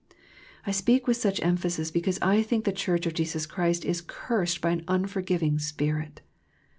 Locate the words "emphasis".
1.43-1.91